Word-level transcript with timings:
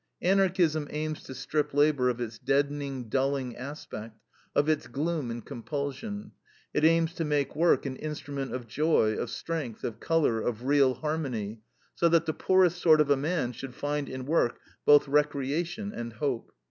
Anarchism 0.23 0.87
aims 0.89 1.21
to 1.25 1.35
strip 1.35 1.75
labor 1.75 2.09
of 2.09 2.19
its 2.19 2.39
deadening, 2.39 3.07
dulling 3.07 3.55
aspect, 3.55 4.19
of 4.55 4.67
its 4.67 4.87
gloom 4.87 5.29
and 5.29 5.45
compulsion. 5.45 6.31
It 6.73 6.83
aims 6.83 7.13
to 7.13 7.23
make 7.23 7.55
work 7.55 7.85
an 7.85 7.97
instrument 7.97 8.51
of 8.51 8.65
joy, 8.65 9.13
of 9.15 9.29
strength, 9.29 9.83
of 9.83 9.99
color, 9.99 10.41
of 10.41 10.65
real 10.65 10.95
harmony, 10.95 11.61
so 11.93 12.09
that 12.09 12.25
the 12.25 12.33
poorest 12.33 12.81
sort 12.81 12.99
of 12.99 13.11
a 13.11 13.15
man 13.15 13.51
should 13.51 13.75
find 13.75 14.09
in 14.09 14.25
work 14.25 14.57
both 14.85 15.07
recreation 15.07 15.91
and 15.93 16.13
hope. 16.13 16.51